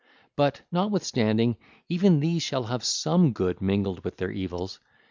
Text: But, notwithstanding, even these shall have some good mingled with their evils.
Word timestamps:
But, 0.35 0.61
notwithstanding, 0.71 1.57
even 1.87 2.21
these 2.21 2.41
shall 2.41 2.63
have 2.63 2.83
some 2.83 3.33
good 3.33 3.61
mingled 3.61 4.03
with 4.03 4.17
their 4.17 4.31
evils. 4.31 4.79